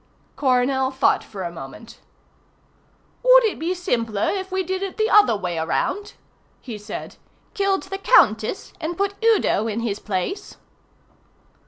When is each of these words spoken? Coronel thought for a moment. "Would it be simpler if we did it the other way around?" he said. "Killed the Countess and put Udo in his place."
Coronel 0.35 0.89
thought 0.89 1.23
for 1.23 1.43
a 1.43 1.51
moment. 1.51 1.99
"Would 3.21 3.43
it 3.43 3.59
be 3.59 3.75
simpler 3.75 4.29
if 4.31 4.51
we 4.51 4.63
did 4.63 4.81
it 4.81 4.97
the 4.97 5.11
other 5.11 5.37
way 5.37 5.59
around?" 5.59 6.13
he 6.59 6.75
said. 6.79 7.17
"Killed 7.53 7.83
the 7.83 7.99
Countess 7.99 8.73
and 8.81 8.97
put 8.97 9.13
Udo 9.23 9.67
in 9.67 9.81
his 9.81 9.99
place." 9.99 10.57